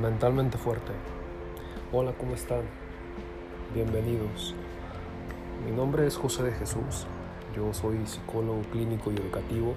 mentalmente 0.00 0.56
fuerte. 0.56 0.92
Hola, 1.92 2.12
¿cómo 2.18 2.34
están? 2.34 2.62
Bienvenidos. 3.74 4.54
Mi 5.66 5.72
nombre 5.72 6.06
es 6.06 6.16
José 6.16 6.42
de 6.44 6.52
Jesús. 6.52 7.06
Yo 7.54 7.74
soy 7.74 8.06
psicólogo 8.06 8.62
clínico 8.72 9.12
y 9.12 9.16
educativo. 9.16 9.74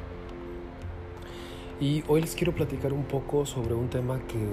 Y 1.82 2.05
hoy 2.07 2.21
les 2.21 2.36
quiero 2.36 2.54
platicar 2.54 2.93
un 2.93 3.04
poco 3.04 3.46
sobre 3.46 3.73
un 3.73 3.89
tema 3.89 4.18
que, 4.20 4.47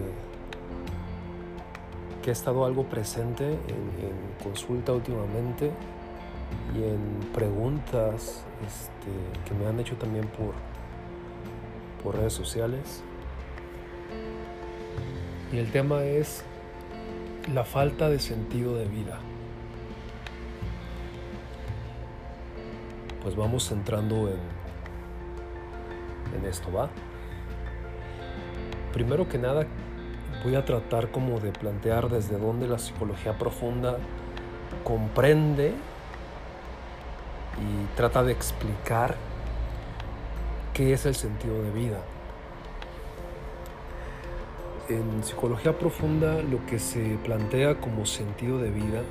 que 2.23 2.31
ha 2.31 2.33
estado 2.33 2.65
algo 2.65 2.85
presente 2.85 3.53
en, 3.53 4.41
consulta 4.43 4.93
últimamente 4.93 5.71
y 6.75 6.83
en 6.83 7.31
preguntas 7.33 8.43
este, 8.67 9.49
que 9.49 9.55
me 9.55 9.67
han 9.67 9.79
hecho 9.79 9.95
también 9.97 10.27
por, 10.27 10.55
por 12.03 12.17
redes 12.17 12.33
sociales. 12.33 13.05
Y 15.53 15.59
el 15.59 15.71
tema 15.73 16.05
es 16.05 16.45
la 17.53 17.65
falta 17.65 18.09
de 18.09 18.19
sentido 18.19 18.77
de 18.77 18.85
vida. 18.85 19.19
Pues 23.23 23.37
vamos 23.37 23.71
entrando 23.73 24.29
en, 24.29 24.39
en 26.39 26.45
esto, 26.49 26.73
¿va? 26.73 26.89
Primero 28.93 29.29
que 29.29 29.39
nada, 29.39 29.67
voy 30.45 30.55
a 30.55 30.65
tratar 30.65 31.11
como 31.11 31.41
de 31.41 31.53
plantear 31.53 32.09
desde 32.09 32.39
dónde 32.39 32.67
la 32.67 32.79
psicología 32.79 33.37
profunda 33.37 33.99
comprende 34.85 35.75
y 37.59 37.97
trata 37.97 38.23
de 38.23 38.33
explicar 38.33 39.17
qué 40.73 40.93
es 40.93 41.07
el 41.07 41.15
sentido 41.15 41.63
de 41.63 41.71
vida. 41.71 41.99
En 44.91 45.23
psicología 45.23 45.79
profunda 45.79 46.43
lo 46.43 46.67
que 46.67 46.81
se 46.81 47.17
plantea 47.23 47.81
como 47.81 48.05
sentido 48.07 48.59
de 48.59 48.73
vida 48.73 49.03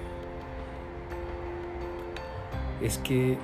es 2.81 2.97
que 2.97 3.37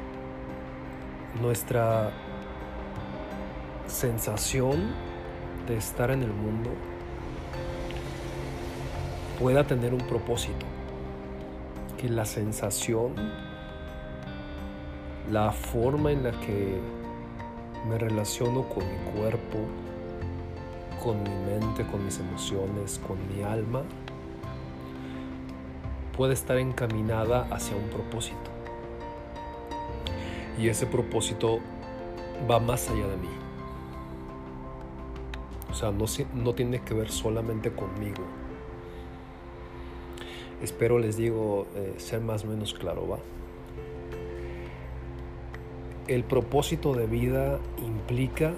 nuestra 1.42 2.12
sensación 3.88 4.92
de 5.66 5.78
estar 5.78 6.12
en 6.12 6.24
el 6.24 6.34
mundo 6.34 6.72
pueda 9.40 9.66
tener 9.66 9.94
un 9.94 10.06
propósito, 10.06 10.66
que 11.98 12.10
la 12.10 12.26
sensación, 12.26 13.14
la 15.32 15.54
forma 15.54 16.12
en 16.12 16.24
la 16.24 16.32
que 16.32 16.82
me 17.88 17.98
relaciono 17.98 18.68
con 18.68 18.84
mi 18.84 19.12
cuerpo, 19.14 19.60
con 21.06 21.22
mi 21.22 21.30
mente, 21.30 21.86
con 21.86 22.04
mis 22.04 22.20
emociones, 22.20 23.00
con 23.08 23.16
mi 23.30 23.44
alma, 23.44 23.84
puede 26.18 26.34
estar 26.34 26.58
encaminada 26.58 27.48
hacia 27.52 27.78
un 27.78 27.88
propósito. 27.90 28.50
Y 30.58 30.68
ese 30.68 30.88
propósito 30.88 31.60
va 32.50 32.60
más 32.60 32.90
allá 32.90 33.08
de 33.08 33.18
mí. 33.18 33.30
O 35.70 35.76
sea, 35.76 35.92
no, 35.92 36.54
tiene 36.56 36.80
que 36.82 36.96
ver 36.96 37.12
solamente 37.12 37.72
conmigo. 37.72 38.24
Espero 40.64 40.98
les 40.98 41.18
digo 41.18 41.68
eh, 41.76 41.94
ser 41.98 42.22
más 42.22 42.46
o 42.46 42.48
menos 42.48 42.74
claro, 42.74 43.08
¿va? 43.08 43.20
El 46.08 46.24
propósito 46.24 46.94
de 46.94 47.06
vida 47.06 47.60
implica 47.86 48.54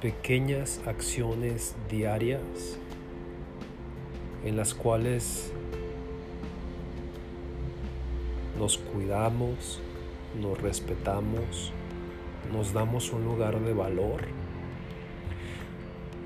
pequeñas 0.00 0.80
acciones 0.86 1.74
diarias 1.90 2.78
en 4.44 4.56
las 4.56 4.72
cuales 4.72 5.52
nos 8.56 8.78
cuidamos, 8.78 9.80
nos 10.40 10.60
respetamos, 10.60 11.72
nos 12.52 12.72
damos 12.72 13.12
un 13.12 13.24
lugar 13.24 13.58
de 13.60 13.74
valor. 13.74 14.22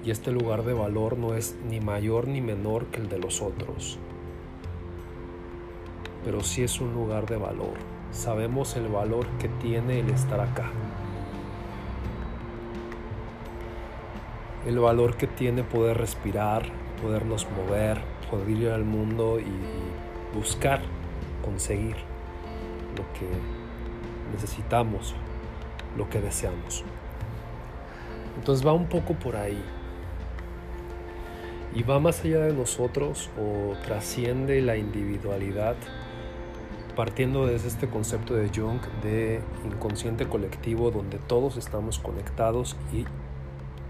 Y 0.04 0.10
este 0.10 0.32
lugar 0.32 0.64
de 0.64 0.74
valor 0.74 1.16
no 1.16 1.34
es 1.34 1.56
ni 1.70 1.80
mayor 1.80 2.28
ni 2.28 2.42
menor 2.42 2.86
que 2.86 3.00
el 3.00 3.08
de 3.08 3.18
los 3.18 3.40
otros, 3.40 3.98
pero 6.24 6.42
sí 6.42 6.62
es 6.62 6.78
un 6.80 6.92
lugar 6.92 7.26
de 7.26 7.36
valor. 7.36 7.74
Sabemos 8.10 8.76
el 8.76 8.88
valor 8.88 9.26
que 9.38 9.48
tiene 9.48 10.00
el 10.00 10.10
estar 10.10 10.40
acá. 10.40 10.70
El 14.66 14.78
valor 14.78 15.16
que 15.16 15.26
tiene 15.26 15.62
poder 15.64 15.98
respirar, 15.98 16.64
podernos 17.02 17.46
mover, 17.50 17.98
poder 18.30 18.48
ir 18.48 18.68
al 18.70 18.84
mundo 18.84 19.40
y 19.40 20.36
buscar, 20.36 20.80
conseguir 21.44 21.96
lo 22.96 23.02
que 23.18 23.28
necesitamos, 24.32 25.14
lo 25.96 26.08
que 26.08 26.20
deseamos. 26.20 26.84
Entonces 28.38 28.66
va 28.66 28.72
un 28.72 28.86
poco 28.86 29.14
por 29.14 29.36
ahí. 29.36 29.62
Y 31.74 31.82
va 31.82 31.98
más 31.98 32.22
allá 32.24 32.40
de 32.40 32.52
nosotros 32.52 33.30
o 33.38 33.74
trasciende 33.82 34.60
la 34.60 34.76
individualidad 34.76 35.76
partiendo 36.94 37.46
desde 37.46 37.68
este 37.68 37.88
concepto 37.88 38.34
de 38.34 38.50
Jung 38.54 38.80
de 39.02 39.40
inconsciente 39.64 40.28
colectivo 40.28 40.90
donde 40.90 41.18
todos 41.18 41.56
estamos 41.56 41.98
conectados 41.98 42.76
y 42.92 43.06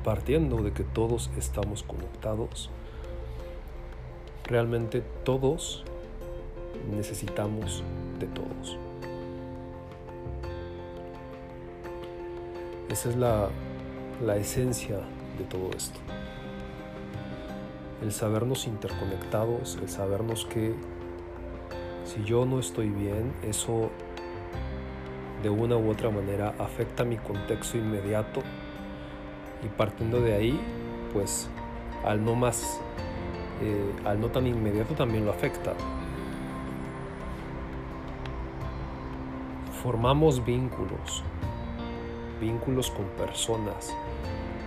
partiendo 0.03 0.63
de 0.63 0.73
que 0.73 0.85
todos 0.85 1.31
estamos 1.37 1.83
conectados, 1.83 2.71
realmente 4.45 5.03
todos 5.25 5.85
necesitamos 6.91 7.83
de 8.19 8.27
todos. 8.27 8.79
Esa 12.89 13.09
es 13.09 13.17
la, 13.17 13.49
la 14.25 14.37
esencia 14.37 14.97
de 15.39 15.45
todo 15.45 15.71
esto. 15.77 15.99
El 18.03 18.13
sabernos 18.13 18.67
interconectados, 18.67 19.79
el 19.81 19.89
sabernos 19.89 20.45
que 20.45 20.75
si 22.05 22.25
yo 22.25 22.45
no 22.45 22.59
estoy 22.59 22.91
bien, 22.91 23.33
eso 23.43 23.91
de 25.43 25.51
una 25.51 25.77
u 25.77 25.91
otra 25.91 26.11
manera 26.11 26.55
afecta 26.59 27.05
mi 27.05 27.17
contexto 27.17 27.79
inmediato 27.79 28.43
y 29.65 29.69
partiendo 29.69 30.21
de 30.21 30.35
ahí, 30.35 30.61
pues 31.13 31.49
al 32.05 32.25
no 32.25 32.35
más, 32.35 32.81
eh, 33.61 33.93
al 34.05 34.21
no 34.21 34.29
tan 34.29 34.47
inmediato 34.47 34.95
también 34.95 35.25
lo 35.25 35.31
afecta. 35.31 35.75
Formamos 39.83 40.45
vínculos, 40.45 41.23
vínculos 42.41 42.91
con 42.91 43.07
personas, 43.07 43.97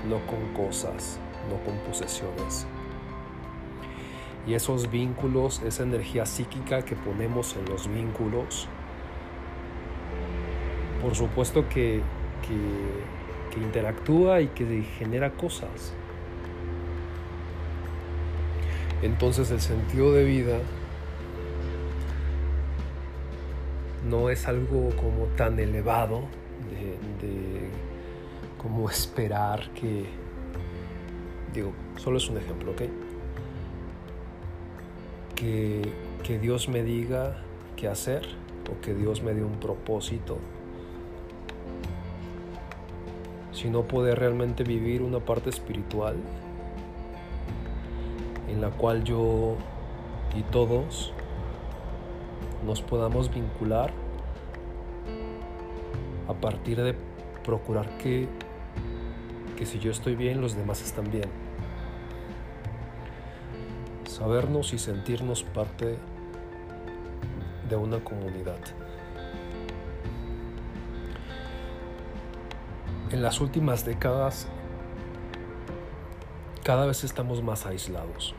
no 0.09 0.19
con 0.27 0.65
cosas, 0.65 1.19
no 1.49 1.63
con 1.63 1.77
posesiones. 1.87 2.67
Y 4.47 4.53
esos 4.53 4.91
vínculos, 4.91 5.61
esa 5.63 5.83
energía 5.83 6.25
psíquica 6.25 6.83
que 6.83 6.95
ponemos 6.95 7.55
en 7.55 7.65
los 7.65 7.87
vínculos, 7.87 8.67
por 11.01 11.15
supuesto 11.15 11.67
que, 11.67 12.01
que 12.47 13.14
que 13.55 13.61
interactúa 13.61 14.41
y 14.41 14.47
que 14.47 14.83
genera 14.83 15.31
cosas. 15.31 15.93
Entonces 19.01 19.49
el 19.51 19.61
sentido 19.61 20.13
de 20.13 20.25
vida 20.25 20.59
no 24.09 24.29
es 24.29 24.47
algo 24.47 24.89
como 24.97 25.25
tan 25.37 25.59
elevado 25.59 26.23
de, 27.21 27.69
como 28.61 28.89
esperar 28.89 29.69
que, 29.73 30.05
digo, 31.53 31.71
solo 31.97 32.17
es 32.17 32.29
un 32.29 32.37
ejemplo, 32.37 32.71
¿ok? 32.71 32.81
Que, 35.35 35.81
que 36.23 36.39
Dios 36.39 36.67
me 36.67 36.83
diga 36.83 37.43
qué 37.75 37.87
hacer 37.87 38.25
o 38.71 38.81
que 38.81 38.93
Dios 38.93 39.21
me 39.21 39.33
dé 39.33 39.43
un 39.43 39.59
propósito 39.59 40.39
sino 43.55 43.83
poder 43.83 44.19
realmente 44.19 44.65
vivir 44.65 45.01
una 45.01 45.19
parte 45.19 45.49
espiritual 45.49 46.17
en 48.49 48.59
la 48.59 48.69
cual 48.69 49.05
yo 49.05 49.55
y 50.35 50.41
todos 50.43 51.13
nos 52.65 52.81
podamos 52.81 53.33
vincular 53.33 53.93
a 56.27 56.33
partir 56.33 56.81
de 56.81 56.95
procurar 57.45 57.97
que, 57.97 58.27
que 59.57 59.65
si 59.65 59.79
yo 59.79 59.91
estoy 59.91 60.15
bien, 60.15 60.41
los 60.41 60.55
demás 60.57 60.81
están 60.81 61.09
bien. 61.09 61.29
Sabernos 64.05 64.73
y 64.73 64.79
sentirnos 64.79 65.43
parte 65.43 65.97
de 67.69 67.75
una 67.77 68.03
comunidad. 68.03 68.59
en 73.15 73.21
las 73.21 73.39
últimas 73.39 73.85
décadas 73.85 74.45
cada 76.65 76.85
vez 76.85 77.05
estamos 77.05 77.41
más 77.41 77.65
aislados. 77.65 78.35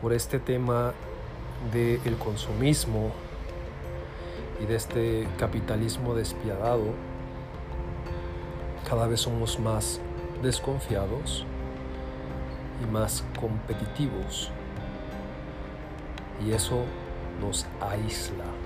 Por 0.00 0.14
este 0.14 0.38
tema 0.38 0.94
del 1.70 2.16
consumismo 2.16 3.10
y 4.62 4.64
de 4.64 4.76
este 4.76 5.28
capitalismo 5.38 6.14
despiadado, 6.14 6.94
cada 8.88 9.06
vez 9.06 9.20
somos 9.20 9.60
más 9.60 10.00
desconfiados 10.42 11.44
y 12.82 12.90
más 12.90 13.22
competitivos. 13.38 14.50
Y 16.42 16.52
eso 16.52 16.84
nos 17.38 17.66
aísla. 17.82 18.63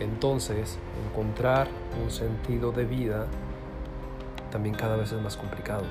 Entonces, 0.00 0.78
encontrar 1.10 1.68
un 2.02 2.10
sentido 2.10 2.72
de 2.72 2.86
vida 2.86 3.26
también 4.50 4.74
cada 4.74 4.96
vez 4.96 5.12
es 5.12 5.20
más 5.20 5.36
complicado. 5.36 5.84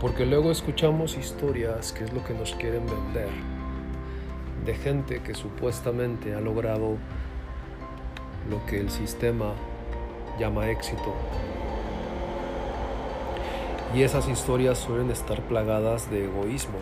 Porque 0.00 0.26
luego 0.26 0.50
escuchamos 0.50 1.16
historias, 1.16 1.92
que 1.92 2.04
es 2.04 2.12
lo 2.12 2.24
que 2.24 2.34
nos 2.34 2.54
quieren 2.54 2.84
vender, 2.86 3.28
de 4.64 4.74
gente 4.74 5.22
que 5.22 5.34
supuestamente 5.34 6.34
ha 6.34 6.40
logrado 6.40 6.96
lo 8.48 8.66
que 8.66 8.80
el 8.80 8.90
sistema 8.90 9.52
llama 10.38 10.68
éxito. 10.68 11.14
Y 13.94 14.02
esas 14.02 14.26
historias 14.28 14.78
suelen 14.78 15.10
estar 15.10 15.40
plagadas 15.42 16.10
de 16.10 16.24
egoísmo 16.24 16.78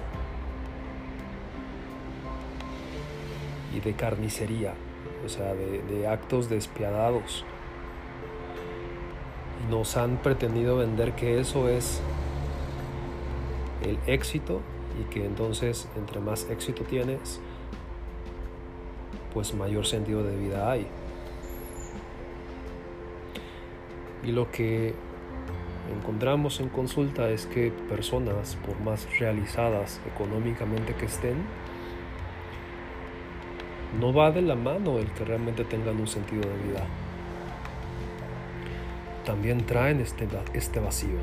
y 3.75 3.81
de 3.81 3.95
carnicería, 3.95 4.75
o 5.25 5.29
sea, 5.29 5.55
de, 5.55 6.07
actos 6.07 6.49
despiadados. 6.49 7.45
Y 9.67 9.71
nos 9.71 9.97
han 9.97 10.19
pretendido 10.19 10.77
vender 10.77 11.15
que 11.15 11.41
eso 11.41 11.69
es 11.69 12.01
el 13.83 13.99
éxito 14.07 14.61
y 15.01 15.05
que 15.13 15.25
entonces 15.25 15.89
entre 15.97 16.21
más 16.21 16.49
éxito 16.51 16.85
tienes, 16.85 17.41
pues 19.35 19.55
mayor 19.55 19.87
sentido 19.87 20.23
de 20.23 20.37
vida 20.37 20.71
hay. 20.71 20.87
Y 24.25 24.33
lo 24.33 24.51
que 24.51 24.95
encontramos 25.97 26.61
en 26.61 26.69
consulta 26.69 27.31
es 27.31 27.47
que 27.47 27.71
personas, 27.89 28.57
por 28.67 28.79
más 28.81 29.07
realizadas 29.19 30.01
económicamente 30.13 30.95
que 30.95 31.07
estén, 31.07 31.37
no 33.97 34.13
va 34.13 34.31
de 34.31 34.43
la 34.43 34.55
mano 34.55 34.99
el 34.99 35.11
que 35.13 35.25
realmente 35.25 35.65
tengan 35.65 35.99
un 35.99 36.07
sentido 36.07 36.43
de 36.43 36.69
vida. 36.69 36.87
También 39.25 39.65
traen 39.67 40.01
este, 40.01 40.29
este 40.53 40.81
vacío. 40.81 41.19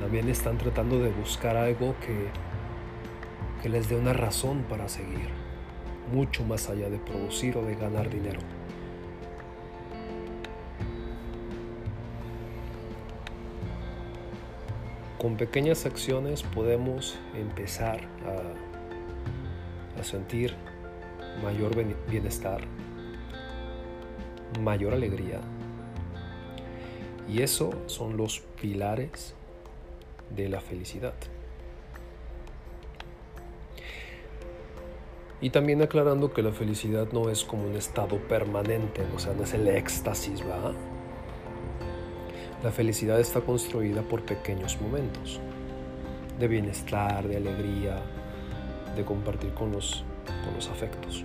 También 0.00 0.28
están 0.28 0.58
tratando 0.58 0.98
de 0.98 1.10
buscar 1.10 1.56
algo 1.56 1.94
que, 2.00 2.28
que 3.62 3.68
les 3.68 3.88
dé 3.88 3.96
una 3.96 4.12
razón 4.12 4.64
para 4.68 4.88
seguir, 4.88 5.28
mucho 6.12 6.44
más 6.44 6.68
allá 6.68 6.88
de 6.88 6.98
producir 6.98 7.56
o 7.56 7.62
de 7.62 7.74
ganar 7.74 8.08
dinero. 8.10 8.40
Con 15.18 15.36
pequeñas 15.36 15.84
acciones 15.84 16.44
podemos 16.44 17.18
empezar 17.34 18.00
a, 18.24 20.00
a 20.00 20.04
sentir 20.04 20.54
mayor 21.42 21.74
bienestar, 22.08 22.60
mayor 24.60 24.94
alegría. 24.94 25.40
Y 27.28 27.42
eso 27.42 27.70
son 27.86 28.16
los 28.16 28.40
pilares 28.60 29.34
de 30.34 30.48
la 30.48 30.60
felicidad. 30.60 31.14
Y 35.40 35.50
también 35.50 35.82
aclarando 35.82 36.32
que 36.32 36.42
la 36.42 36.50
felicidad 36.50 37.12
no 37.12 37.30
es 37.30 37.44
como 37.44 37.64
un 37.64 37.76
estado 37.76 38.18
permanente, 38.26 39.02
o 39.14 39.18
sea, 39.20 39.34
no 39.34 39.44
es 39.44 39.54
el 39.54 39.68
éxtasis, 39.68 40.42
¿va? 40.42 40.72
La 42.64 42.72
felicidad 42.72 43.20
está 43.20 43.40
construida 43.40 44.02
por 44.02 44.22
pequeños 44.22 44.80
momentos 44.80 45.40
de 46.40 46.48
bienestar, 46.48 47.28
de 47.28 47.36
alegría, 47.36 48.02
de 48.96 49.04
compartir 49.04 49.54
con 49.54 49.70
los 49.70 50.04
con 50.44 50.54
los 50.54 50.68
afectos, 50.68 51.24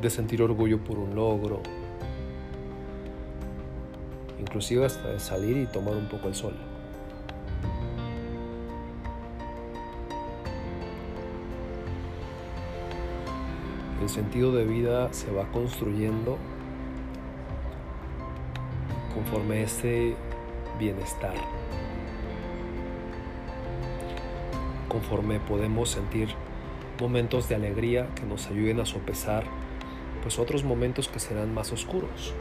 de 0.00 0.10
sentir 0.10 0.42
orgullo 0.42 0.78
por 0.82 0.98
un 0.98 1.14
logro, 1.14 1.62
inclusive 4.38 4.84
hasta 4.86 5.08
de 5.08 5.20
salir 5.20 5.56
y 5.56 5.66
tomar 5.66 5.94
un 5.96 6.08
poco 6.08 6.28
el 6.28 6.34
sol. 6.34 6.54
El 14.00 14.08
sentido 14.08 14.52
de 14.52 14.64
vida 14.64 15.12
se 15.12 15.30
va 15.32 15.50
construyendo 15.50 16.38
conforme 19.12 19.62
este 19.62 20.16
bienestar. 20.78 21.34
Conforme 24.88 25.40
podemos 25.40 25.90
sentir 25.90 26.28
momentos 27.00 27.48
de 27.48 27.54
alegría 27.54 28.08
que 28.14 28.22
nos 28.22 28.46
ayuden 28.48 28.80
a 28.80 28.86
sopesar 28.86 29.44
pues 30.22 30.38
otros 30.38 30.64
momentos 30.64 31.08
que 31.08 31.20
serán 31.20 31.54
más 31.54 31.72
oscuros. 31.72 32.34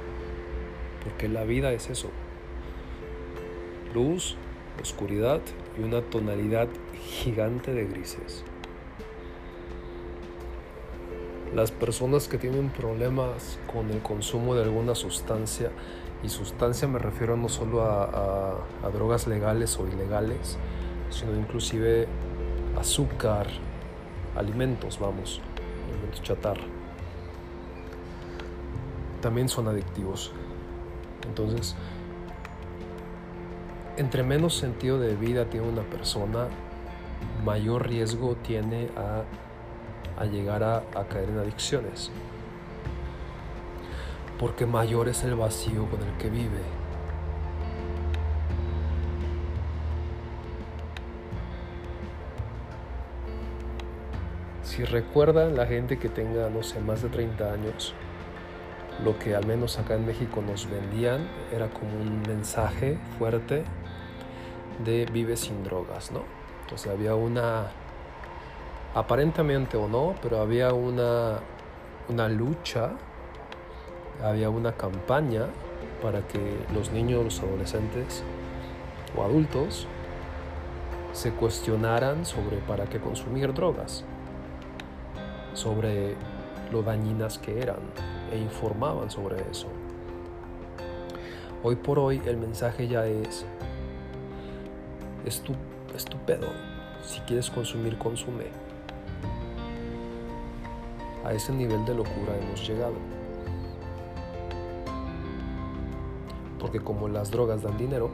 Porque 1.04 1.30
la 1.30 1.44
vida 1.44 1.72
es 1.72 1.90
eso. 1.90 2.10
Luz, 3.94 4.36
oscuridad 4.82 5.42
y 5.78 5.84
una 5.84 6.02
tonalidad 6.02 6.68
gigante 7.02 7.74
de 7.74 7.86
grises. 7.86 8.44
Las 11.56 11.72
personas 11.72 12.28
que 12.28 12.38
tienen 12.38 12.70
problemas 12.70 13.58
con 13.72 13.90
el 13.90 14.02
consumo 14.02 14.54
de 14.54 14.64
alguna 14.64 14.96
sustancia, 14.96 15.72
y 16.24 16.30
sustancia 16.30 16.88
me 16.88 17.00
refiero 17.00 17.38
no 17.38 17.48
solo 17.48 17.84
a, 17.84 18.58
a 18.84 18.90
drogas 18.90 19.28
legales 19.28 19.78
o 19.78 19.88
ilegales, 19.88 20.58
sino 21.10 21.36
inclusive 21.36 22.08
azúcar, 22.80 23.48
alimentos, 24.36 25.00
vamos, 25.00 25.42
alimentos 25.90 26.22
chatarra. 26.22 26.64
También 29.22 29.50
son 29.50 29.68
adictivos. 29.68 30.32
Entonces, 31.28 31.76
entre 33.98 34.24
menos 34.24 34.56
sentido 34.56 35.00
de 35.00 35.16
vida 35.16 35.46
tiene 35.46 35.68
una 35.68 35.82
persona, 35.82 36.48
mayor 37.44 37.88
riesgo 37.88 38.36
tiene 38.36 38.90
a, 38.96 40.26
llegar 40.26 40.64
a 40.64 41.04
caer 41.10 41.30
en 41.30 41.40
adicciones. 41.40 42.12
Porque 44.40 44.66
mayor 44.66 45.10
es 45.10 45.24
el 45.24 45.36
vacío 45.36 45.90
con 45.90 46.02
el 46.02 46.16
que 46.18 46.30
vive. 46.30 46.87
Si 54.78 54.86
recuerdan 54.86 55.56
la 55.56 55.66
gente 55.66 55.98
que 55.98 56.08
tenga, 56.08 56.52
no 56.52 56.62
sé, 56.62 56.80
más 56.80 57.02
de 57.02 57.10
30 57.10 57.52
años, 57.52 57.96
lo 59.04 59.18
que 59.18 59.36
al 59.36 59.44
menos 59.48 59.80
acá 59.80 59.96
en 59.96 60.06
México 60.06 60.44
nos 60.46 60.70
vendían 60.70 61.28
era 61.52 61.68
como 61.68 62.00
un 62.00 62.22
mensaje 62.22 63.00
fuerte 63.18 63.64
de 64.86 65.08
vive 65.12 65.36
sin 65.36 65.64
drogas, 65.64 66.12
¿no? 66.12 66.22
Entonces 66.62 66.92
había 66.92 67.16
una, 67.16 67.72
aparentemente 68.94 69.78
o 69.78 69.88
no, 69.88 70.14
pero 70.22 70.42
había 70.42 70.72
una, 70.74 71.40
una 72.08 72.30
lucha, 72.30 72.92
había 74.24 74.52
una 74.52 74.74
campaña 74.74 75.48
para 76.04 76.22
que 76.28 76.56
los 76.72 76.92
niños, 76.92 77.24
los 77.24 77.40
adolescentes 77.40 78.22
o 79.18 79.24
adultos 79.24 79.88
se 81.14 81.32
cuestionaran 81.32 82.28
sobre 82.28 82.58
para 82.58 82.86
qué 82.86 83.00
consumir 83.00 83.56
drogas 83.56 84.06
sobre 85.58 86.16
lo 86.72 86.84
dañinas 86.84 87.40
que 87.40 87.60
eran 87.60 87.80
e 88.32 88.38
informaban 88.38 89.10
sobre 89.10 89.38
eso. 89.50 89.68
Hoy 91.64 91.76
por 91.76 91.98
hoy 91.98 92.22
el 92.26 92.38
mensaje 92.38 92.88
ya 92.88 93.08
es, 93.08 93.44
es 95.26 95.42
tu, 95.42 95.54
Si 97.04 97.20
quieres 97.22 97.50
consumir, 97.50 97.98
consume. 97.98 98.46
A 101.26 101.34
ese 101.34 101.52
nivel 101.52 101.84
de 101.86 101.96
locura 101.96 102.38
hemos 102.40 102.68
llegado. 102.68 102.96
Porque 106.60 106.80
como 106.80 107.08
las 107.08 107.32
drogas 107.32 107.64
dan 107.64 107.78
dinero, 107.78 108.12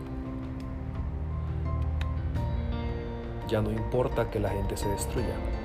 ya 3.50 3.62
no 3.62 3.72
importa 3.72 4.30
que 4.30 4.40
la 4.40 4.50
gente 4.50 4.78
se 4.78 4.88
destruya. 4.88 5.63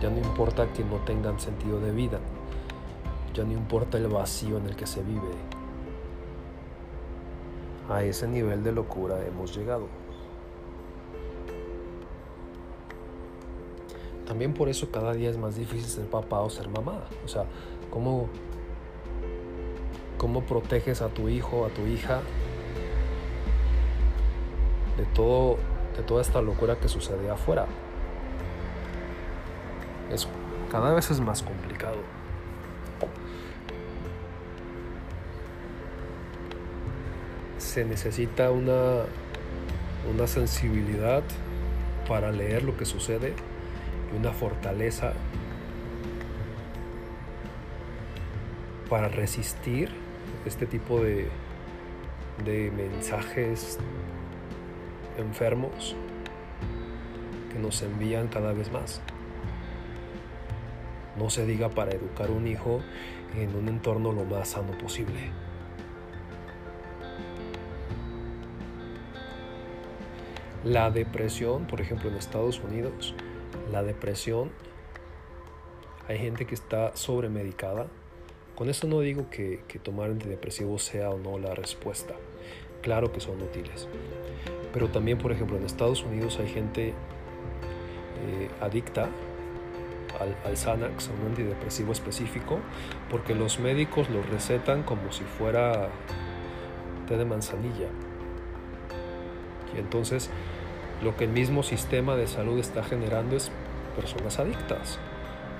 Ya 0.00 0.10
no 0.10 0.18
importa 0.18 0.72
que 0.72 0.84
no 0.84 0.96
tengan 0.98 1.40
sentido 1.40 1.80
de 1.80 1.90
vida. 1.90 2.20
Ya 3.34 3.44
no 3.44 3.52
importa 3.52 3.98
el 3.98 4.06
vacío 4.06 4.58
en 4.58 4.66
el 4.66 4.76
que 4.76 4.86
se 4.86 5.02
vive. 5.02 5.32
A 7.88 8.04
ese 8.04 8.28
nivel 8.28 8.62
de 8.62 8.72
locura 8.72 9.18
hemos 9.26 9.56
llegado. 9.56 9.88
También 14.26 14.52
por 14.52 14.68
eso 14.68 14.90
cada 14.90 15.14
día 15.14 15.30
es 15.30 15.38
más 15.38 15.56
difícil 15.56 15.88
ser 15.88 16.06
papá 16.06 16.40
o 16.40 16.50
ser 16.50 16.68
mamá. 16.68 17.04
O 17.24 17.28
sea, 17.28 17.46
¿cómo, 17.90 18.28
cómo 20.18 20.42
proteges 20.42 21.00
a 21.02 21.08
tu 21.08 21.28
hijo, 21.28 21.64
a 21.64 21.70
tu 21.70 21.86
hija 21.86 22.20
de, 24.96 25.06
todo, 25.06 25.56
de 25.96 26.02
toda 26.02 26.20
esta 26.20 26.40
locura 26.42 26.76
que 26.76 26.88
sucede 26.88 27.30
afuera? 27.30 27.66
Es, 30.12 30.28
cada 30.70 30.92
vez 30.94 31.10
es 31.10 31.20
más 31.20 31.42
complicado. 31.42 31.96
Se 37.58 37.84
necesita 37.84 38.50
una, 38.50 39.02
una 40.12 40.26
sensibilidad 40.26 41.22
para 42.06 42.32
leer 42.32 42.62
lo 42.62 42.76
que 42.76 42.86
sucede 42.86 43.34
y 44.12 44.16
una 44.16 44.32
fortaleza 44.32 45.12
para 48.88 49.08
resistir 49.08 49.90
este 50.46 50.66
tipo 50.66 51.00
de, 51.00 51.28
de 52.44 52.70
mensajes 52.70 53.78
enfermos 55.18 55.94
que 57.52 57.58
nos 57.58 57.82
envían 57.82 58.28
cada 58.28 58.52
vez 58.52 58.72
más. 58.72 59.02
No 61.18 61.30
se 61.30 61.44
diga 61.46 61.68
para 61.68 61.90
educar 61.92 62.30
un 62.30 62.46
hijo 62.46 62.80
en 63.36 63.54
un 63.56 63.68
entorno 63.68 64.12
lo 64.12 64.24
más 64.24 64.50
sano 64.50 64.72
posible. 64.78 65.30
La 70.64 70.90
depresión, 70.90 71.66
por 71.66 71.80
ejemplo, 71.80 72.08
en 72.08 72.16
Estados 72.16 72.60
Unidos, 72.60 73.14
la 73.72 73.82
depresión, 73.82 74.50
hay 76.08 76.18
gente 76.18 76.46
que 76.46 76.54
está 76.54 76.96
sobremedicada. 76.96 77.86
Con 78.54 78.68
eso 78.68 78.86
no 78.86 79.00
digo 79.00 79.28
que, 79.30 79.60
tomar 79.82 80.10
antidepresivos 80.10 80.82
sea 80.82 81.10
o 81.10 81.18
no 81.18 81.38
la 81.38 81.54
respuesta. 81.54 82.14
Claro 82.82 83.12
que 83.12 83.20
son 83.20 83.40
útiles. 83.42 83.88
Pero 84.72 84.88
también, 84.88 85.18
por 85.18 85.32
ejemplo, 85.32 85.56
en 85.56 85.64
Estados 85.64 86.02
Unidos 86.02 86.38
hay 86.40 86.48
gente 86.48 86.88
eh, 86.88 88.50
adicta 88.60 89.08
al, 90.20 90.36
al 90.44 90.56
Xanax, 90.56 91.10
un 91.20 91.28
antidepresivo 91.28 91.92
específico, 91.92 92.58
porque 93.10 93.34
los 93.34 93.58
médicos 93.58 94.10
lo 94.10 94.22
recetan 94.22 94.82
como 94.82 95.12
si 95.12 95.24
fuera 95.24 95.88
té 97.06 97.16
de 97.16 97.24
manzanilla. 97.24 97.88
Y 99.74 99.78
entonces 99.78 100.30
lo 101.02 101.16
que 101.16 101.24
el 101.24 101.30
mismo 101.30 101.62
sistema 101.62 102.16
de 102.16 102.26
salud 102.26 102.58
está 102.58 102.82
generando 102.82 103.36
es 103.36 103.50
personas 103.96 104.38
adictas, 104.38 104.98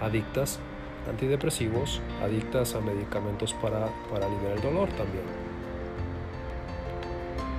adictas 0.00 0.58
a 1.06 1.10
antidepresivos, 1.10 2.00
adictas 2.22 2.74
a 2.74 2.80
medicamentos 2.80 3.54
para, 3.54 3.86
para 4.10 4.26
aliviar 4.26 4.52
el 4.52 4.60
dolor 4.60 4.88
también. 4.90 5.24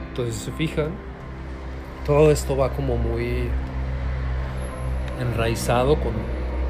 Entonces, 0.10 0.36
si 0.36 0.46
se 0.46 0.51
fijan, 0.51 0.91
todo 2.06 2.32
esto 2.32 2.58
va 2.58 2.72
como 2.74 2.98
muy 2.98 3.50
enraizado 5.20 5.96
con 5.96 6.13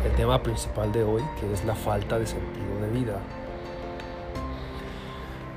el 0.10 0.16
tema 0.16 0.42
principal 0.42 0.92
de 0.92 1.04
hoy, 1.04 1.24
que 1.40 1.52
es 1.54 1.64
la 1.66 1.76
falta 1.76 2.18
de 2.20 2.26
sentido 2.26 2.82
de 2.82 3.00
vida. 3.00 3.20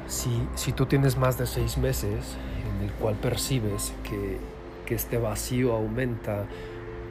Si, 0.07 0.47
si 0.55 0.73
tú 0.73 0.87
tienes 0.87 1.17
más 1.17 1.39
de 1.39 1.47
seis 1.47 1.79
meses 1.79 2.37
en 2.77 2.85
el 2.85 2.93
cual 2.95 3.15
percibes 3.15 3.95
que 4.03 4.39
que 4.85 4.95
este 4.95 5.19
vacío 5.19 5.75
aumenta, 5.75 6.47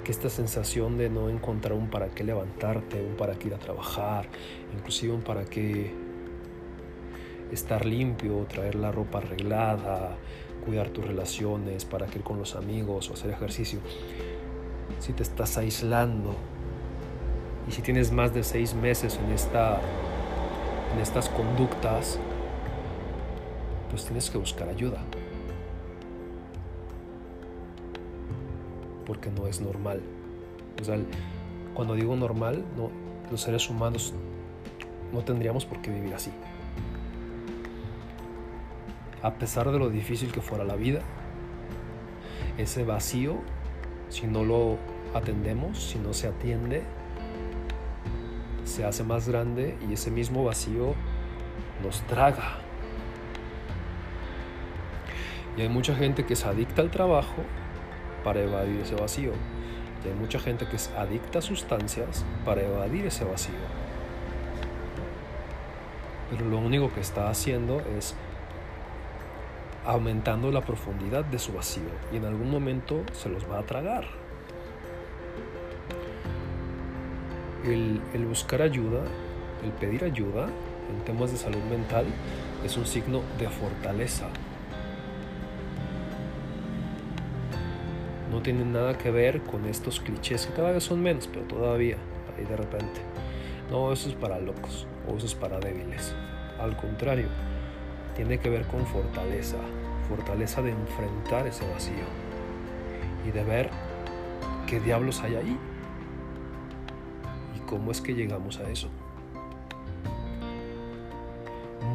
que 0.04 0.12
esta 0.12 0.30
sensación 0.30 0.98
de 0.98 1.10
no 1.10 1.30
encontrar 1.30 1.74
un 1.74 1.90
para 1.90 2.10
qué 2.10 2.24
levantarte, 2.24 3.02
un 3.02 3.16
para 3.16 3.36
qué 3.36 3.50
ir 3.50 3.54
a 3.54 3.60
trabajar, 3.60 4.28
inclusive 4.76 5.14
un 5.14 5.22
para 5.22 5.46
qué 5.46 5.94
estar 7.52 7.86
limpio, 7.86 8.46
traer 8.50 8.76
la 8.76 8.92
ropa 8.92 9.20
arreglada, 9.20 10.16
cuidar 10.66 10.90
tus 10.90 11.06
relaciones, 11.06 11.86
para 11.86 12.08
qué 12.08 12.20
ir 12.20 12.24
con 12.24 12.40
los 12.40 12.56
amigos 12.56 13.10
o 13.10 13.14
hacer 13.14 13.32
ejercicio. 13.32 13.80
Si 15.00 15.14
te 15.14 15.24
estás 15.24 15.58
aislando 15.58 16.36
y 17.72 17.74
si 17.74 17.82
tienes 17.82 18.12
más 18.12 18.34
de 18.34 18.44
seis 18.44 18.74
meses 18.74 19.18
en, 19.24 19.32
esta, 19.32 19.80
en 20.94 21.02
estas 21.02 21.30
conductas, 21.30 22.20
pues 23.90 24.04
tienes 24.04 24.30
que 24.30 24.38
buscar 24.38 24.68
ayuda. 24.68 25.02
porque 29.12 29.30
no 29.30 29.46
es 29.46 29.60
normal. 29.60 30.02
Cuando 31.74 31.96
digo 31.96 32.16
normal, 32.16 32.64
no, 32.78 32.90
los 33.30 33.42
seres 33.42 33.70
humanos 33.70 34.14
no 35.12 35.20
tendríamos 35.20 35.66
por 35.66 35.82
qué 35.82 35.92
vivir 35.92 36.14
así. 36.14 36.32
A 39.22 39.34
pesar 39.34 39.70
de 39.70 39.80
lo 39.80 39.90
difícil 39.90 40.32
que 40.32 40.40
fuera 40.40 40.64
la 40.64 40.78
vida, 40.78 41.02
ese 42.58 42.86
vacío, 42.86 43.36
si 44.08 44.28
no 44.28 44.46
lo 44.46 44.78
atendemos, 45.14 45.84
si 45.84 46.00
no 46.00 46.14
se 46.14 46.28
atiende, 46.30 46.82
se 48.72 48.86
hace 48.86 49.04
más 49.04 49.28
grande 49.28 49.78
y 49.88 49.94
ese 49.94 50.10
mismo 50.10 50.44
vacío 50.46 50.96
nos 51.84 52.02
traga. 52.08 52.58
Y 55.58 55.62
hay 55.62 55.70
mucha 55.70 55.94
gente 55.94 56.26
que 56.26 56.36
se 56.36 56.48
adicta 56.48 56.82
al 56.82 56.90
trabajo 56.90 57.44
para 58.24 58.42
evadir 58.42 58.80
ese 58.80 58.96
vacío. 58.96 59.34
Y 60.04 60.08
hay 60.08 60.14
mucha 60.16 60.40
gente 60.40 60.68
que 60.68 60.78
es 60.78 60.90
adicta 60.98 61.40
a 61.40 61.42
sustancias 61.42 62.26
para 62.46 62.62
evadir 62.62 63.06
ese 63.06 63.26
vacío. 63.26 63.54
Pero 66.32 66.46
lo 66.46 66.58
único 66.58 66.92
que 66.94 67.02
está 67.02 67.30
haciendo 67.30 67.82
es 67.98 68.16
aumentando 69.86 70.52
la 70.52 70.62
profundidad 70.62 71.26
de 71.26 71.40
su 71.40 71.52
vacío 71.52 71.90
y 72.14 72.18
en 72.18 72.26
algún 72.26 72.50
momento 72.50 73.04
se 73.12 73.30
los 73.30 73.50
va 73.52 73.60
a 73.60 73.64
tragar. 73.64 74.06
El, 77.64 78.26
buscar 78.28 78.62
ayuda, 78.62 79.04
el 79.64 79.72
pedir 79.72 80.04
ayuda 80.04 80.48
en 80.90 81.06
temas 81.06 81.32
de 81.32 81.38
salud 81.38 81.62
mental 81.70 82.06
es 82.66 82.76
un 82.76 82.86
signo 82.86 83.22
de 83.38 83.48
fortaleza, 83.50 84.28
no 88.32 88.42
tienen 88.42 88.72
nada 88.72 88.98
que 88.98 89.12
ver 89.12 89.42
con 89.42 89.66
estos 89.66 90.00
clichés 90.00 90.48
que 90.48 90.54
cada 90.54 90.72
vez 90.72 90.84
son 90.84 91.04
menos, 91.04 91.28
pero 91.28 91.46
todavía, 91.46 91.98
ahí 92.38 92.46
de 92.46 92.56
repente. 92.56 93.02
No, 93.70 93.92
eso 93.92 94.10
es 94.10 94.16
para 94.16 94.40
locos 94.40 94.88
o 95.08 95.18
eso 95.18 95.26
es 95.26 95.36
para 95.36 95.60
débiles. 95.60 96.16
Al 96.60 96.76
contrario, 96.78 97.28
tiene 98.16 98.40
que 98.40 98.50
ver 98.50 98.66
con 98.66 98.86
fortaleza, 98.86 99.58
fortaleza 100.08 100.62
de 100.62 100.72
enfrentar 100.72 101.46
ese 101.46 101.68
vacío 101.72 102.06
y 103.28 103.32
de 103.32 103.44
ver 103.44 103.70
qué 104.68 104.80
diablos 104.80 105.22
hay 105.22 105.36
ahí 105.36 105.60
cómo 107.72 107.90
es 107.90 108.02
que 108.02 108.14
llegamos 108.14 108.60
a 108.60 108.70
eso. 108.70 108.90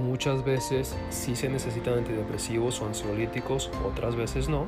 Muchas 0.00 0.45
veces 0.45 0.97
sí 1.11 1.37
se 1.37 1.49
necesitan 1.49 1.95
antidepresivos 1.99 2.83
o 2.83 2.87
ansiolíticos, 2.87 3.71
otras 3.85 4.16
veces 4.16 4.49
no 4.49 4.66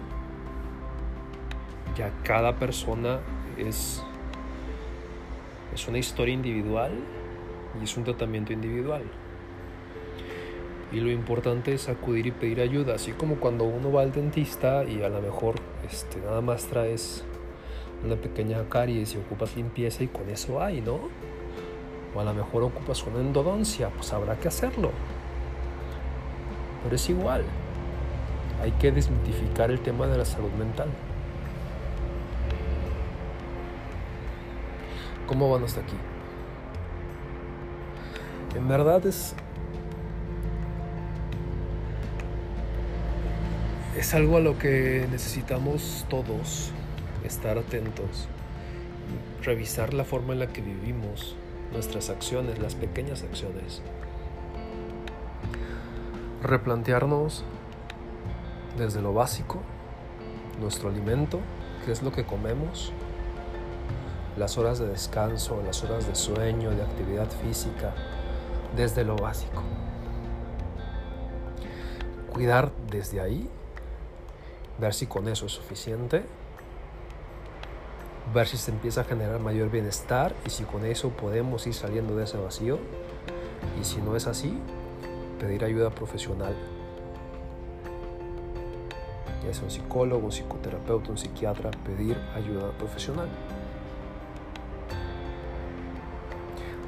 ya 1.99 2.13
cada 2.23 2.55
persona 2.55 3.19
es, 3.59 4.03
es 5.75 5.89
una 5.89 5.99
historia 5.99 6.33
individual 6.33 6.93
y 7.81 7.85
es 7.85 7.97
un 7.97 8.05
tratamiento 8.05 8.53
individual. 8.53 9.03
Y 10.93 11.01
lo 11.01 11.11
importante 11.11 11.75
es 11.75 11.89
acudir 11.89 12.29
y 12.29 12.31
pedir 12.31 12.61
ayuda, 12.61 12.95
así 12.95 13.13
como 13.13 13.37
cuando 13.37 13.65
uno 13.65 13.93
va 13.93 14.03
al 14.03 14.13
dentista 14.13 14.85
y 14.85 15.03
a 15.03 15.09
lo 15.09 15.21
mejor 15.21 15.57
este, 15.91 16.21
nada 16.21 16.41
más 16.41 16.67
traes 16.67 17.25
una 18.05 18.17
pequeña 18.17 18.69
caries 18.69 19.15
y 19.15 19.19
ocupas 19.19 19.57
limpieza 19.57 20.05
y 20.05 20.09
con 20.09 20.29
eso 20.29 20.63
hay, 20.63 20.81
¿no? 20.81 20.99
O 22.15 22.21
a 22.21 22.25
lo 22.25 22.33
mejor 22.35 22.63
ocupas 22.63 23.05
una 23.05 23.21
endodoncia, 23.21 23.91
pues 23.91 24.13
habrá 24.13 24.37
que 24.37 24.49
hacerlo. 24.49 24.91
Pero 26.83 26.95
es 26.95 27.11
igual, 27.11 27.45
hay 28.63 28.71
que 28.73 28.93
desmitificar 28.93 29.71
el 29.71 29.81
tema 29.81 30.07
de 30.07 30.19
la 30.19 30.25
salud 30.25 30.51
mental. 30.53 30.89
¿Cómo 35.27 35.51
van 35.51 35.65
hasta 35.65 35.81
aquí? 35.81 35.97
En 38.57 38.67
verdad 38.69 39.05
es... 39.07 39.35
Es 43.97 44.15
algo 44.15 44.37
a 44.37 44.41
lo 44.41 44.57
que 44.57 45.09
necesitamos 45.11 46.07
todos 46.09 46.73
estar 47.25 47.59
atentos, 47.59 48.29
revisar 49.43 49.95
la 49.95 50.05
forma 50.05 50.33
en 50.33 50.41
la 50.41 50.49
que 50.49 50.61
vivimos, 50.61 51.37
nuestras 51.73 52.11
acciones, 52.11 52.59
las 52.59 52.75
pequeñas 52.75 53.23
acciones, 53.23 53.83
replantearnos 56.43 57.45
desde 58.77 59.03
lo 59.03 59.13
básico, 59.13 59.61
nuestro 60.61 60.89
alimento, 60.89 61.41
qué 61.85 61.93
es 61.93 62.03
lo 62.03 62.13
que 62.13 62.25
comemos, 62.25 62.93
las 64.37 64.57
horas 64.57 64.79
de 64.79 64.87
descanso, 64.87 65.61
las 65.65 65.83
horas 65.83 66.07
de 66.07 66.15
sueño, 66.15 66.71
de 66.71 66.83
actividad 66.83 67.29
física, 67.43 67.93
desde 68.77 69.05
lo 69.05 69.17
básico. 69.17 69.63
Cuidar 72.33 72.71
desde 72.91 73.21
ahí, 73.21 73.51
ver 74.79 74.95
si 74.95 75.07
con 75.07 75.29
eso 75.29 75.47
es 75.47 75.53
suficiente, 75.53 76.25
ver 78.35 78.47
si 78.47 78.57
se 78.57 78.71
empieza 78.71 79.03
a 79.03 79.05
generar 79.05 79.41
mayor 79.41 79.71
bienestar 79.71 80.35
y 80.47 80.51
si 80.51 80.65
con 80.65 80.85
eso 80.85 81.11
podemos 81.11 81.67
ir 81.67 81.75
saliendo 81.75 82.17
de 82.17 82.25
ese 82.25 82.37
vacío. 82.37 82.79
Y 83.81 83.85
si 83.85 84.01
no 84.01 84.17
es 84.17 84.27
así, 84.27 84.59
pedir 85.39 85.65
ayuda 85.65 85.91
profesional. 85.91 86.55
Ya 89.47 89.55
sea 89.55 89.65
un 89.65 89.71
psicólogo, 89.71 90.25
un 90.25 90.33
psicoterapeuta, 90.33 91.11
un 91.11 91.19
psiquiatra, 91.19 91.71
pedir 91.71 92.17
ayuda 92.35 92.71
profesional. 92.73 93.29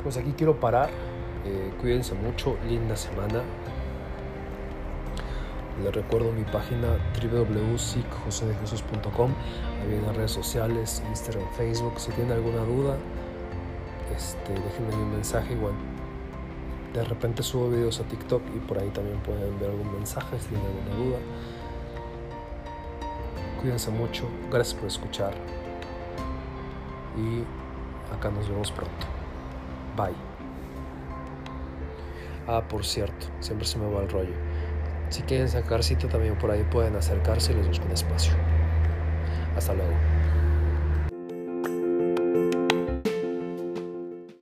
Pues 0.03 0.17
aquí 0.17 0.35
quiero 0.37 0.59
parar. 0.59 0.91
Eh, 1.45 1.73
cuídense 1.81 2.15
mucho, 2.15 2.57
linda 2.69 2.97
semana. 2.97 3.43
Les 5.83 5.95
recuerdo 5.95 6.31
mi 6.33 6.45
página 6.45 6.99
www.sicjosedejesus.com. 7.15 9.31
Ahí 9.83 9.95
en 9.95 10.15
redes 10.15 10.33
sociales, 10.33 11.03
Instagram, 11.09 11.47
Facebook. 11.57 11.99
Si 11.99 12.13
tienen 12.13 12.33
alguna 12.33 12.63
duda, 12.65 12.99
este, 14.15 14.53
déjenme 14.53 14.95
un 14.95 15.13
mensaje 15.13 15.55
igual. 15.55 15.73
De 16.93 17.03
repente 17.05 17.43
subo 17.43 17.71
videos 17.71 17.99
a 18.01 18.05
TikTok 18.05 18.43
y 18.55 18.59
por 18.59 18.79
ahí 18.79 18.91
también 18.91 19.19
pueden 19.21 19.45
enviar 19.45 19.71
algún 19.71 19.91
mensaje 19.95 20.39
si 20.39 20.49
tienen 20.49 20.67
alguna 20.67 20.97
duda. 20.97 21.17
Cuídense 23.61 23.91
mucho. 23.91 24.29
Gracias 24.51 24.79
por 24.79 24.89
escuchar. 24.89 25.33
Y 27.17 27.43
acá 28.15 28.31
nos 28.31 28.49
vemos 28.49 28.71
pronto. 28.71 29.07
Bye. 29.97 30.15
Ah, 32.47 32.63
por 32.69 32.85
cierto, 32.85 33.27
siempre 33.41 33.67
se 33.67 33.79
me 33.79 33.91
va 33.91 34.03
el 34.03 34.09
rollo. 34.09 34.35
Si 35.11 35.23
quieren 35.23 35.49
sacar 35.49 35.83
cita 35.83 36.09
también 36.09 36.37
por 36.37 36.51
ahí 36.53 36.63
pueden 36.63 36.95
acercarse 36.97 37.53
y 37.53 37.57
les 37.57 37.67
busco 37.67 37.87
espacio. 37.93 38.33
Hasta 39.57 39.75
luego. 39.75 39.93